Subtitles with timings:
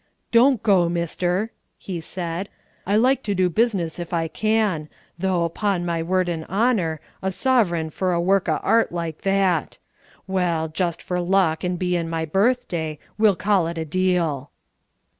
[0.31, 2.49] "Don't go, mister," he said;
[2.87, 4.89] "I like to do business if I can;
[5.19, 9.77] though, 'pon my word and honour, a sovereign for a work o' art like that!
[10.25, 14.49] Well, just for luck and bein' my birthday, we'll call it a deal."